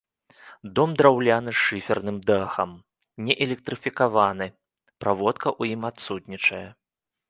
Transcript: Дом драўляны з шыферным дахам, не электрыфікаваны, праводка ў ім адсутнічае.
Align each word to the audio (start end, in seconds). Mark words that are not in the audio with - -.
Дом 0.79 0.95
драўляны 1.01 1.53
з 1.57 1.57
шыферным 1.65 2.17
дахам, 2.31 2.69
не 3.29 3.33
электрыфікаваны, 3.49 4.51
праводка 5.05 5.47
ў 5.59 5.79
ім 5.79 5.91
адсутнічае. 5.93 6.69